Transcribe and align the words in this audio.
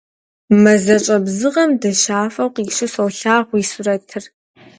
Мазэщӏэ 0.61 1.17
бзыгъэм 1.25 1.71
дыщафэу 1.81 2.53
къищу 2.55 2.87
солъагъу 2.93 3.53
уи 3.55 3.63
сурэтыр. 3.71 4.23